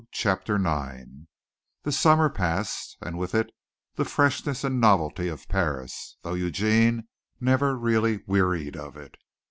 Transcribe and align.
CHAPTER 0.13 0.55
IX 0.55 1.27
The 1.83 1.91
summer 1.91 2.27
passed, 2.27 2.97
and 3.03 3.19
with 3.19 3.35
it 3.35 3.51
the 3.93 4.03
freshness 4.03 4.63
and 4.63 4.81
novelty 4.81 5.27
of 5.27 5.47
Paris, 5.47 6.17
though 6.23 6.33
Eugene 6.33 7.07
never 7.39 7.77
really 7.77 8.23
wearied 8.25 8.75
of 8.75 8.97
it. 8.97 9.15